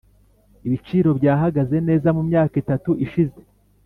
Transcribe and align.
ibiciro 0.67 1.09
byahagaze 1.19 1.75
neza 1.87 2.07
mumyaka 2.15 2.55
itatu 2.63 2.91
ishize. 3.05 3.41